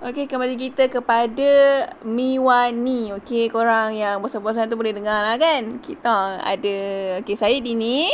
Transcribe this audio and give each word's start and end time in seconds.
Okey, 0.00 0.32
kembali 0.32 0.56
kita 0.56 0.88
kepada 0.88 1.52
Miwani. 2.08 3.12
Okey, 3.20 3.52
korang 3.52 3.92
yang 3.92 4.16
bosan-bosan 4.24 4.72
tu 4.72 4.80
boleh 4.80 4.96
dengar 4.96 5.20
lah 5.20 5.36
kan. 5.36 5.76
Kita 5.76 6.40
ada, 6.40 6.76
okey 7.20 7.36
saya 7.36 7.60
Dini. 7.60 8.08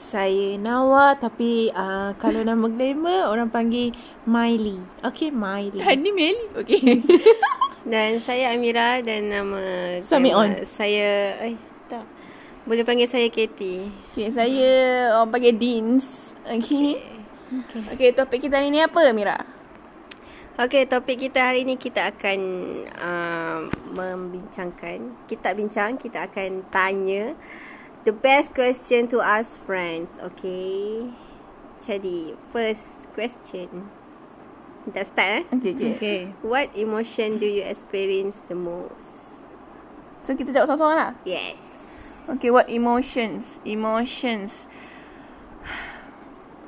Saya 0.00 0.56
Nawa 0.56 1.12
tapi 1.20 1.68
uh, 1.76 2.16
kalau 2.16 2.40
nama 2.40 2.64
glamour 2.72 3.28
orang 3.28 3.52
panggil 3.52 3.92
Miley. 4.24 4.80
Okay, 5.04 5.28
Miley. 5.28 5.76
Tadi 5.76 6.08
Meli. 6.08 6.44
Okey. 6.56 6.80
Dan 7.92 8.24
saya 8.24 8.56
Amira 8.56 9.04
dan 9.04 9.28
nama 9.28 9.60
Sami 10.00 10.32
on. 10.32 10.64
Saya 10.64 11.36
eh 11.52 11.60
tak. 11.84 12.08
Boleh 12.64 12.88
panggil 12.88 13.12
saya 13.12 13.28
Katie. 13.28 13.92
Okey, 14.16 14.32
saya 14.32 14.72
orang 15.20 15.36
panggil 15.36 15.52
Deans. 15.52 16.32
Okey. 16.48 16.96
Okey, 17.60 17.92
okay, 17.92 18.10
topik 18.16 18.40
kita 18.48 18.56
hari 18.56 18.72
ni 18.72 18.80
apa, 18.80 19.04
Mira? 19.12 19.57
Okey, 20.58 20.90
topik 20.90 21.22
kita 21.22 21.38
hari 21.38 21.62
ni 21.62 21.78
kita 21.78 22.10
akan 22.10 22.40
uh, 22.98 23.62
membincangkan, 23.94 25.14
kita 25.30 25.54
bincang, 25.54 25.94
kita 25.94 26.26
akan 26.26 26.66
tanya 26.74 27.38
the 28.02 28.10
best 28.10 28.58
question 28.58 29.06
to 29.06 29.22
ask 29.22 29.54
friends. 29.54 30.10
Okay. 30.18 31.14
Jadi, 31.78 32.34
first 32.50 33.06
question. 33.14 33.86
Dah 34.90 35.06
start 35.06 35.30
eh? 35.30 35.42
Okey, 35.54 35.72
okey. 35.78 35.92
Okay. 35.94 36.20
What 36.42 36.74
emotion 36.74 37.38
do 37.38 37.46
you 37.46 37.62
experience 37.62 38.42
the 38.50 38.58
most? 38.58 39.46
So, 40.26 40.34
kita 40.34 40.50
jawab 40.50 40.74
seorang-seorang 40.74 40.98
lah. 40.98 41.12
Yes. 41.22 41.62
Okay, 42.26 42.50
what 42.50 42.66
emotions? 42.66 43.62
Emotions. 43.62 44.66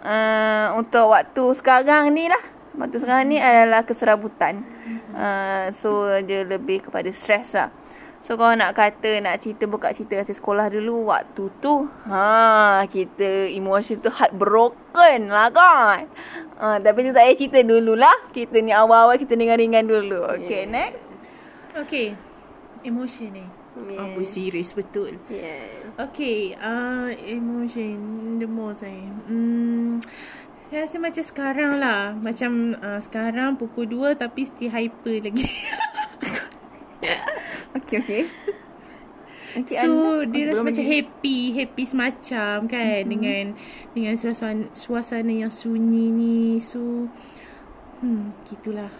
Uh, 0.01 0.81
untuk 0.81 1.13
waktu 1.13 1.45
sekarang 1.53 2.17
ni 2.17 2.25
lah. 2.25 2.60
Waktu 2.81 2.97
sekarang 2.97 3.29
ni 3.29 3.37
adalah 3.37 3.85
keserabutan. 3.85 4.65
Uh, 5.13 5.69
so, 5.77 6.09
dia 6.25 6.49
lebih 6.49 6.89
kepada 6.89 7.13
stres 7.13 7.53
lah. 7.53 7.69
So, 8.25 8.41
kalau 8.41 8.57
nak 8.57 8.77
kata, 8.77 9.21
nak 9.21 9.45
cerita, 9.45 9.69
buka 9.69 9.93
cerita 9.93 10.21
kasi 10.21 10.33
sekolah 10.33 10.73
dulu, 10.73 11.13
waktu 11.13 11.53
tu, 11.61 11.89
ha, 12.09 12.85
kita 12.89 13.53
emotion 13.53 14.01
tu 14.01 14.09
heartbroken 14.09 15.29
lah 15.29 15.53
kan. 15.53 16.09
Uh, 16.61 16.77
tapi 16.81 17.05
tu 17.05 17.13
tak 17.13 17.25
payah 17.25 17.37
cerita 17.37 17.59
dululah. 17.65 18.17
Kita 18.33 18.61
ni 18.61 18.73
awal-awal 18.73 19.17
kita 19.21 19.37
ringan-ringan 19.37 19.85
dulu. 19.85 20.25
Okay, 20.41 20.69
next. 20.69 21.05
Okay. 21.77 22.17
Emotion 22.85 23.29
ni. 23.33 23.45
Yeah. 23.89 24.03
Apa 24.03 24.21
serius 24.27 24.75
betul. 24.75 25.17
Yeah. 25.31 25.95
Okay, 25.97 26.59
uh, 26.59 27.09
emotion 27.25 28.37
the 28.37 28.49
most 28.51 28.83
eh. 28.85 29.09
Hmm, 29.31 30.03
saya 30.71 30.87
rasa 30.87 31.03
macam 31.03 31.25
sekarang 31.27 31.73
lah. 31.83 32.15
Macam 32.15 32.79
uh, 32.79 33.03
sekarang 33.03 33.59
pukul 33.59 33.91
2 33.91 34.15
tapi 34.15 34.47
still 34.47 34.71
hyper 34.71 35.19
lagi. 35.19 35.45
Okay, 37.71 38.03
okay. 38.03 38.23
Okay, 39.51 39.83
so, 39.83 39.91
anda- 39.91 40.31
dia 40.31 40.43
rasa 40.47 40.63
macam 40.63 40.85
lagi. 40.87 40.95
happy, 40.95 41.39
happy 41.59 41.85
semacam 41.87 42.57
kan 42.71 43.03
mm-hmm. 43.03 43.11
dengan 43.11 43.45
dengan 43.95 44.15
suasana 44.15 44.71
suasana 44.75 45.33
yang 45.35 45.51
sunyi 45.51 46.15
ni. 46.15 46.63
So, 46.63 47.11
hmm, 48.03 48.31
gitulah. 48.47 48.91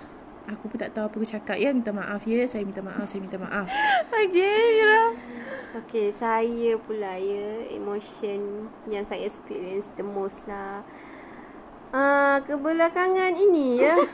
Aku 0.51 0.67
pun 0.67 0.79
tak 0.83 0.91
tahu 0.91 1.07
apa 1.07 1.15
aku 1.23 1.27
cakap. 1.27 1.55
Ya, 1.55 1.71
minta 1.71 1.95
maaf 1.95 2.27
ya. 2.27 2.43
Saya 2.51 2.67
minta 2.67 2.83
maaf, 2.83 3.07
saya 3.07 3.23
minta 3.23 3.39
maaf. 3.39 3.71
Okay, 4.27 4.59
Mira. 4.75 5.15
Okay, 5.87 6.11
saya 6.11 6.75
pula 6.83 7.15
ya 7.15 7.63
emotion 7.71 8.67
yang 8.91 9.07
saya 9.07 9.23
experience 9.23 9.87
the 9.95 10.03
most 10.03 10.47
lah. 10.51 10.83
Ah, 11.91 12.39
kebelakangan 12.47 13.35
ini 13.35 13.83
ya. 13.83 13.99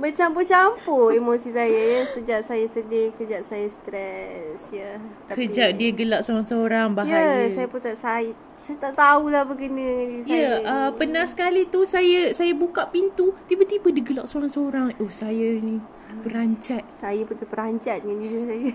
Bercampur-campur 0.00 1.10
emosi 1.10 1.50
saya 1.50 1.74
ya. 1.74 2.00
Sekejap 2.06 2.40
saya 2.46 2.66
sedih, 2.70 3.10
kejap 3.18 3.42
saya 3.42 3.66
stres 3.66 4.70
ya. 4.70 5.02
Kejap 5.34 5.74
dia 5.74 5.90
gelak 5.90 6.22
seorang-seorang 6.22 6.86
Ya, 6.90 6.94
bahaya. 6.94 7.50
saya 7.50 7.66
pun 7.66 7.80
tak 7.82 7.98
saya 7.98 8.30
saya 8.60 8.76
tak 8.76 8.92
tahulah 8.92 9.48
apa 9.48 9.56
kena 9.56 9.80
dengan 9.80 10.04
diri 10.04 10.22
saya. 10.28 10.36
Ya, 10.36 10.52
uh, 10.62 10.90
pernah 10.92 11.24
sekali 11.24 11.64
tu 11.66 11.82
saya 11.82 12.30
saya 12.36 12.52
buka 12.52 12.92
pintu, 12.92 13.32
tiba-tiba 13.48 13.88
dia 13.90 14.04
gelak 14.04 14.26
seorang-seorang. 14.28 14.94
Oh, 15.00 15.10
saya 15.10 15.58
ni 15.58 15.80
berancat. 16.22 16.84
Saya 16.92 17.24
pun 17.24 17.34
terperanjat 17.34 18.04
dengan 18.04 18.20
diri 18.20 18.40
saya. 18.46 18.70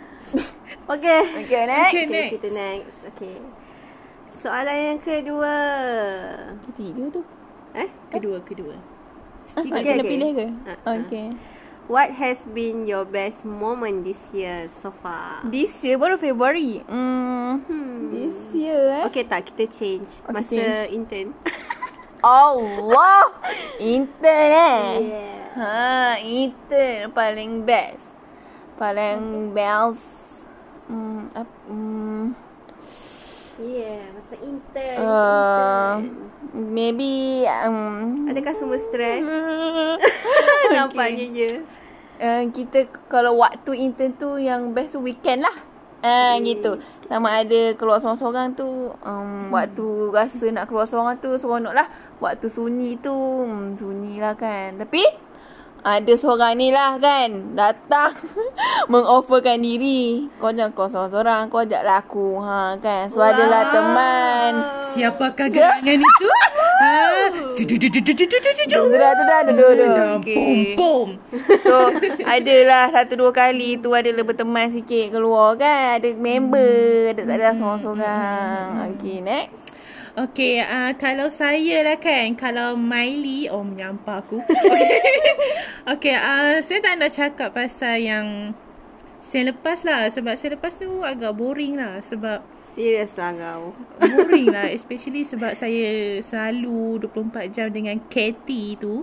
okay. 0.94 1.20
Okay, 1.42 1.62
next. 1.66 1.90
Okay, 1.90 1.90
Okay, 1.90 2.04
next. 2.06 2.30
kita 2.38 2.48
next. 2.52 2.96
Okay. 3.16 3.36
Soalan 4.30 4.76
yang 4.94 5.00
kedua. 5.02 5.54
Ketiga 6.70 7.02
tu. 7.10 7.22
Eh? 7.74 7.88
Kedua, 8.14 8.38
kedua. 8.42 8.74
Ah, 8.78 9.66
Okay, 9.66 9.82
kena 9.82 10.02
okay. 10.06 10.10
pilih 10.10 10.30
ke? 10.38 10.46
Ah, 10.46 10.78
ah. 10.86 10.94
Okay. 11.02 11.28
What 11.90 12.14
has 12.22 12.46
been 12.46 12.86
your 12.86 13.02
best 13.02 13.42
moment 13.42 14.06
this 14.06 14.30
year 14.30 14.70
so 14.70 14.94
far? 14.94 15.42
This 15.42 15.74
year 15.82 15.98
baru 15.98 16.14
February. 16.22 16.86
Hmm. 16.86 17.66
Hmm. 17.66 18.14
This 18.14 18.54
year 18.54 19.02
eh. 19.02 19.10
Okay 19.10 19.26
tak, 19.26 19.50
kita 19.50 19.66
change. 19.66 20.06
Okay, 20.22 20.30
Masa 20.30 20.54
change. 20.54 20.94
intern. 20.94 21.28
Allah. 22.22 23.34
Intern 23.82 24.50
eh. 24.54 24.90
yeah. 25.02 25.38
Ha, 25.58 25.74
intern 26.22 27.10
paling 27.10 27.66
best. 27.66 28.14
Paling 28.78 29.50
best. 29.50 30.46
Hmm, 30.86 31.26
hmm, 31.66 32.30
Yeah, 33.60 34.08
masa 34.16 34.34
intern. 34.40 34.96
uh, 34.96 35.04
masa 35.04 36.00
intern. 36.00 36.72
maybe 36.72 37.44
um, 37.44 38.24
Adakah 38.24 38.56
semua 38.56 38.80
stres? 38.80 39.20
Nampaknya 40.74 41.26
ya. 41.28 41.52
uh, 42.24 42.42
kita 42.48 42.88
kalau 43.12 43.36
waktu 43.44 43.76
intern 43.76 44.16
tu 44.16 44.40
yang 44.40 44.72
best 44.72 44.96
tu 44.96 45.04
weekend 45.04 45.44
lah. 45.44 45.56
Ah 46.00 46.40
hmm. 46.40 46.48
gitu. 46.48 46.80
Sama 47.12 47.44
ada 47.44 47.76
keluar 47.76 48.00
seorang-seorang 48.00 48.56
tu 48.56 48.96
um, 49.04 49.52
waktu 49.52 50.08
rasa 50.08 50.48
nak 50.48 50.64
keluar 50.72 50.88
seorang 50.88 51.20
tu 51.20 51.36
seronok 51.36 51.76
lah. 51.76 51.84
Waktu 52.16 52.48
sunyi 52.48 52.96
tu 52.96 53.12
hmm, 53.12 53.76
sunyi 53.76 54.24
lah 54.24 54.32
kan. 54.40 54.80
Tapi 54.80 55.04
ada 55.80 56.12
seorang 56.12 56.60
ni 56.60 56.68
lah 56.68 57.00
kan 57.00 57.56
datang 57.56 58.12
mengofferkan 58.92 59.60
diri. 59.60 60.28
Kau 60.36 60.52
jangan 60.52 60.72
keluar 60.76 60.90
seorang-seorang, 60.92 61.42
kau 61.48 61.60
ajaklah 61.64 61.98
aku. 62.00 62.28
Ha 62.44 62.76
kan. 62.80 63.08
So 63.08 63.24
wow. 63.24 63.32
adalah 63.32 63.62
teman. 63.72 64.52
Siapakah 64.92 65.48
gerangan 65.54 65.98
itu? 66.04 66.28
ha? 66.84 66.96
Sudah 67.56 69.10
tu 69.16 69.22
dah 69.24 69.40
duduk 69.48 69.70
duduk. 69.76 70.16
Pom 70.36 70.58
pom. 70.76 71.08
So 71.64 71.76
adalah 72.24 72.92
satu 72.92 73.12
dua 73.16 73.30
kali 73.32 73.80
tu 73.80 73.92
adalah 73.96 74.24
berteman 74.24 74.72
sikit 74.72 75.16
keluar 75.16 75.56
kan. 75.56 76.00
Ada 76.00 76.12
member, 76.16 77.16
ada 77.16 77.22
tak 77.24 77.36
ada 77.40 77.56
seorang-seorang. 77.56 78.66
Okay 78.96 79.24
next. 79.24 79.69
Okay, 80.18 80.58
uh, 80.58 80.90
kalau 80.98 81.30
saya 81.30 81.86
lah 81.86 81.98
kan, 82.02 82.34
kalau 82.34 82.74
Miley, 82.74 83.46
oh 83.46 83.62
menyampah 83.62 84.26
aku. 84.26 84.42
Okay, 84.50 84.98
okay 85.86 86.16
uh, 86.18 86.58
saya 86.62 86.82
tak 86.82 86.94
nak 86.98 87.10
cakap 87.14 87.50
pasal 87.54 88.02
yang 88.02 88.26
saya 89.22 89.54
lepas 89.54 89.86
lah. 89.86 90.10
Sebab 90.10 90.34
saya 90.34 90.58
lepas 90.58 90.74
tu 90.82 91.06
agak 91.06 91.34
boring 91.38 91.78
lah. 91.78 92.02
Sebab 92.02 92.42
Serius 92.70 93.18
lah 93.18 93.34
kau. 93.34 93.74
boring 93.98 94.54
lah 94.54 94.70
especially 94.78 95.26
sebab 95.26 95.58
saya 95.58 96.22
selalu 96.22 97.02
24 97.02 97.50
jam 97.50 97.66
dengan 97.66 97.98
Katie 98.06 98.78
tu 98.78 99.02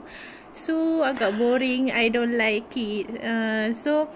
so 0.56 1.04
agak 1.04 1.36
boring 1.36 1.92
I 1.92 2.08
don't 2.08 2.40
like 2.40 2.72
it 2.80 3.12
uh, 3.20 3.76
so 3.76 4.08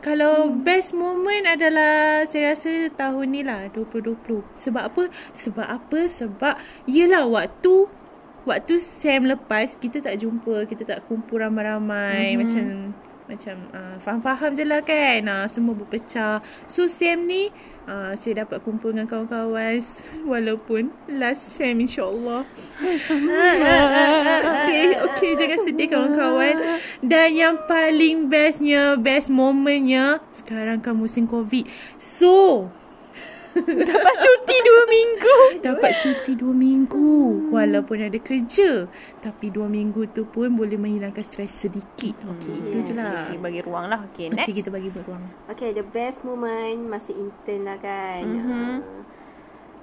kalau 0.00 0.48
best 0.48 0.96
moment 0.96 1.44
adalah 1.44 2.24
saya 2.24 2.56
rasa 2.56 2.88
tahun 2.96 3.26
ni 3.36 3.42
lah 3.44 3.68
2020 3.72 4.42
sebab 4.56 4.82
apa? 4.88 5.02
Sebab 5.36 5.66
apa? 5.68 5.98
Sebab 6.08 6.54
yelah 6.88 7.28
waktu 7.28 7.84
waktu 8.48 8.80
Sam 8.80 9.28
lepas 9.28 9.76
kita 9.76 10.00
tak 10.00 10.16
jumpa 10.16 10.64
kita 10.64 10.88
tak 10.88 11.04
kumpul 11.04 11.44
ramai-ramai. 11.44 12.34
Mm-hmm. 12.34 12.40
macam 12.40 12.66
macam 13.30 13.56
uh, 13.70 13.96
faham-faham 14.02 14.50
je 14.58 14.66
lah 14.66 14.82
kan. 14.82 15.22
Uh, 15.22 15.46
semua 15.46 15.78
berpecah. 15.78 16.42
So 16.66 16.90
Sam 16.90 17.30
ni 17.30 17.54
uh, 17.86 18.18
saya 18.18 18.42
dapat 18.42 18.58
kumpul 18.66 18.90
dengan 18.90 19.06
kawan-kawan 19.06 19.78
walaupun 20.32 20.90
last 21.06 21.54
Sam 21.54 21.78
insyaAllah. 21.78 22.42
Sedih 24.26 24.90
okay 25.06 25.30
jangan 25.38 25.58
sedih 25.62 25.86
kawan-kawan. 25.86 26.54
Dan 26.98 27.28
yang 27.38 27.56
paling 27.70 28.26
bestnya 28.26 28.98
best 28.98 29.30
momentnya 29.30 30.18
sekarang 30.34 30.82
kan 30.82 30.98
musim 30.98 31.30
covid. 31.30 31.70
So 31.94 32.66
Dapat 33.90 34.14
cuti 34.16 34.56
dua 34.60 34.82
minggu. 34.86 35.36
dapat 35.60 35.92
cuti 35.98 36.32
dua 36.34 36.52
minggu 36.52 37.10
walaupun 37.48 37.98
ada 38.00 38.16
kerja 38.16 38.86
tapi 39.18 39.48
dua 39.48 39.66
minggu 39.66 40.08
tu 40.08 40.24
pun 40.24 40.48
boleh 40.50 40.74
menghilangkan 40.74 41.20
stres 41.20 41.52
sedikit 41.60 42.14
okay 42.24 42.54
itu 42.54 42.78
je 42.82 42.92
lah 42.94 43.26
Okay, 43.26 43.38
bagi 43.38 43.60
ruang 43.60 43.86
lah. 43.86 44.00
Okay 44.08 44.30
next. 44.30 44.44
okay 44.44 44.54
kita 44.54 44.68
bagi 44.68 44.88
beruang 44.88 45.20
Okay, 45.48 45.70
the 45.70 45.82
best 45.82 46.22
moment 46.22 46.86
masa 46.86 47.10
intern 47.10 47.64
lah 47.64 47.78
kan. 47.78 48.22
Mhm. 48.22 48.48
Uh, 48.48 49.02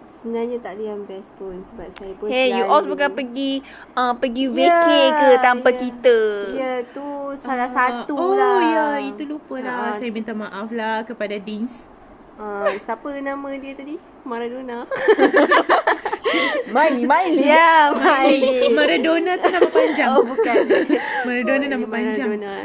Sebenarnya 0.08 0.58
tak 0.58 0.80
ada 0.80 0.96
yang 0.96 1.04
best 1.04 1.36
pun 1.36 1.60
sebab 1.60 1.92
saya 1.92 2.16
pun 2.16 2.32
Hey, 2.32 2.50
you 2.50 2.64
selalu 2.64 2.72
all 2.72 2.86
bukan 2.88 3.10
pergi 3.12 3.52
uh, 3.94 4.16
pergi 4.16 4.46
vacay 4.48 5.04
ke 5.12 5.28
tanpa 5.38 5.70
ya. 5.70 5.78
kita? 5.78 6.18
Ya, 6.56 6.74
tu 6.88 7.06
salah 7.38 7.68
Ah, 7.68 7.70
satu 7.70 8.16
oh, 8.16 8.34
lah. 8.34 8.56
Oh 8.56 8.62
ya, 8.64 8.86
itu 9.04 9.28
lupa 9.28 9.60
lah. 9.60 9.92
Ah. 9.92 9.94
Saya 9.94 10.10
minta 10.10 10.32
maaf 10.32 10.72
lah 10.72 11.04
kepada 11.04 11.36
Dins. 11.38 11.92
Uh, 12.38 12.70
siapa 12.86 13.18
nama 13.18 13.50
dia 13.58 13.74
tadi? 13.74 13.98
Maradona. 14.22 14.86
Miley, 16.76 17.08
Miley. 17.10 17.50
ya, 17.50 17.90
Oh, 17.90 17.98
baik. 17.98 18.70
Maradona 18.78 19.32
tu 19.42 19.48
nama 19.50 19.70
panjang. 19.72 20.10
Oh, 20.14 20.22
bukan. 20.22 20.56
Maradona 21.28 21.64
Oh, 21.66 21.70
nama 21.74 21.86
ini 21.86 21.94
panjang. 21.94 22.28
Maradona. 22.30 22.56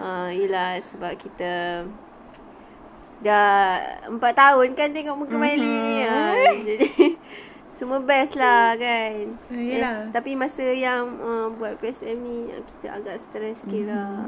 Ah, 0.00 0.28
yelah 0.32 0.80
sebab 0.88 1.12
kita 1.20 1.84
dah 3.20 3.80
empat 4.08 4.32
tahun 4.36 4.68
kan 4.76 4.88
tengok 4.92 5.16
muka 5.16 5.36
Miley 5.36 5.68
ni. 5.68 5.94
Ah, 6.04 6.48
jadi 6.64 7.13
semua 7.84 8.00
best 8.00 8.32
lah 8.32 8.72
kan. 8.80 9.36
Ah, 9.52 9.60
yelah. 9.60 9.96
tapi 10.08 10.32
masa 10.32 10.64
yang 10.72 11.20
uh, 11.20 11.52
buat 11.52 11.76
PSM 11.84 12.16
ni 12.24 12.48
kita 12.80 12.96
agak 12.96 13.20
stres 13.20 13.60
sikit 13.60 13.92
lah. 13.92 14.24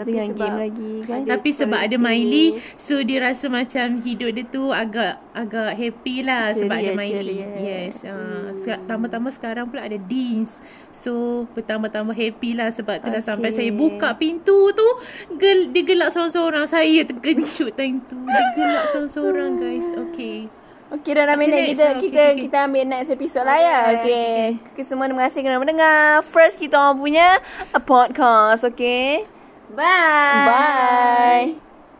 Tapi 0.00 0.16
Dengan 0.16 0.28
sebab 0.32 0.40
game 0.40 0.58
lagi 0.64 0.92
kan? 1.04 1.20
ada 1.20 1.30
Tapi 1.36 1.48
sebab 1.52 1.76
ada 1.76 1.96
penalty. 2.00 2.24
Miley 2.24 2.46
So 2.80 2.94
dia 3.04 3.18
rasa 3.20 3.46
macam 3.52 3.86
Hidup 4.00 4.30
dia 4.32 4.44
tu 4.48 4.72
Agak 4.72 5.20
Agak 5.36 5.76
happy 5.76 6.24
lah 6.24 6.56
Sebab 6.56 6.72
Ceria, 6.72 6.88
ada 6.88 6.92
Miley 6.96 7.36
ceria. 7.36 7.48
Yes 7.60 7.94
uh, 8.08 8.16
hmm. 8.56 8.88
Tambah-tambah 8.88 9.32
sekarang 9.36 9.68
pula 9.68 9.84
ada 9.84 10.00
Deans 10.00 10.56
So 10.88 11.44
Bertambah-tambah 11.52 12.16
happy 12.16 12.56
lah 12.56 12.72
Sebab 12.72 12.96
tu 13.04 13.08
Okay. 13.10 13.20
sampai 13.20 13.50
Saya 13.52 13.74
buka 13.76 14.16
pintu 14.16 14.72
tu 14.72 14.88
gel, 15.36 15.68
Dia 15.68 15.82
gelak 15.84 16.16
seorang-seorang 16.16 16.64
Saya 16.64 17.04
terkejut 17.04 17.76
time 17.76 18.00
tu 18.08 18.16
Dia 18.24 18.44
gelak 18.56 18.84
seorang-seorang 18.96 19.50
guys 19.60 19.84
Okay 20.08 20.48
Okey 20.90 21.14
dah 21.14 21.22
dah 21.22 21.38
minit 21.38 21.70
kita 21.70 21.70
kita, 21.70 21.86
okay, 21.86 22.02
kita, 22.02 22.22
okay. 22.34 22.40
kita 22.50 22.56
ambil 22.66 22.84
next 22.90 23.10
episode 23.14 23.46
lah 23.46 23.58
ya. 23.62 23.78
Okey. 23.94 24.02
Okay. 24.02 24.34
okay. 24.74 24.84
semua 24.84 25.06
terima 25.06 25.22
kasih 25.30 25.46
kerana 25.46 25.62
mendengar. 25.62 26.26
First 26.26 26.58
kita 26.58 26.74
orang 26.74 26.98
punya 26.98 27.38
a 27.70 27.78
podcast, 27.78 28.66
okey. 28.66 29.22
Bye. 29.70 30.46
Bye. 30.50 31.69